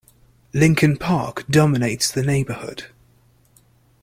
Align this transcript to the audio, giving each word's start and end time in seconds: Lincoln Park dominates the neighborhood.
Lincoln 0.51 0.97
Park 0.97 1.45
dominates 1.47 2.09
the 2.09 2.23
neighborhood. 2.23 2.87